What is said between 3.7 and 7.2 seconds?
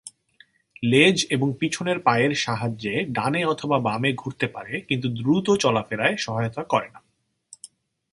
বামে ঘুরতে পারে কিন্তু দ্রুত চলাফেরায় সহায়তা করে না।